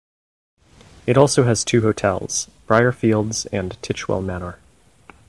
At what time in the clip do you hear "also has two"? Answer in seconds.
1.15-1.81